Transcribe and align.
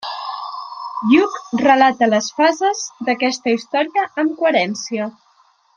Lluc 1.09 1.35
relata 1.65 2.09
les 2.15 2.31
fases 2.39 2.83
d’aquesta 3.11 3.55
història 3.61 4.09
amb 4.25 4.35
coherència. 4.43 5.11